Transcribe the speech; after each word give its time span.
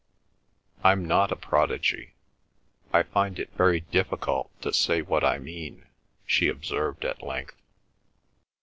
"I'm 0.83 1.05
not 1.05 1.31
a 1.31 1.35
prodigy. 1.35 2.15
I 2.91 3.03
find 3.03 3.37
it 3.37 3.51
very 3.53 3.81
difficult 3.81 4.49
to 4.63 4.73
say 4.73 5.03
what 5.03 5.23
I 5.23 5.37
mean—" 5.37 5.85
she 6.25 6.47
observed 6.47 7.05
at 7.05 7.21
length. 7.21 7.61